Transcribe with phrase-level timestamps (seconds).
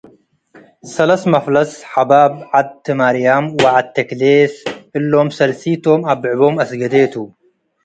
[0.93, 4.53] ሰለስ መፍለስ፤ ሐባብ፡ ዐድ ትማርያም ወዐድ ተክሌስ፣፡
[4.97, 7.13] እሎም ሰልሲቶም አብዕቦም አስገዴ ቱ።